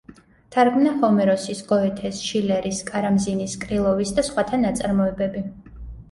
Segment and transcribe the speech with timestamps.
[0.53, 5.45] თარგმნა ჰომეროსის, გოეთეს, შილერის, კარამზინის, კრილოვის და სხვათა ნაწარმოებები.